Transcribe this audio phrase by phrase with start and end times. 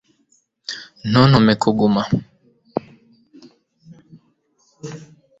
[1.09, 2.03] ntuntume kuguma